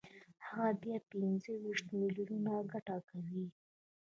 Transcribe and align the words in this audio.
هغه 0.45 0.69
بیا 0.81 0.97
پنځه 1.11 1.51
ویشت 1.61 1.87
میلیونه 1.99 2.53
ګټه 2.71 2.97
کوي 3.09 3.45